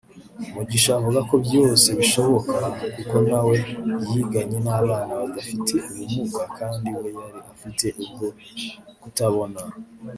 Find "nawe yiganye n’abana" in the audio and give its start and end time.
3.29-5.11